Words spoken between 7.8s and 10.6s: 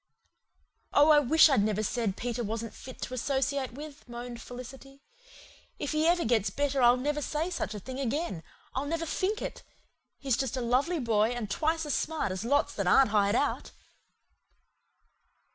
again I'll never THINK it. He's just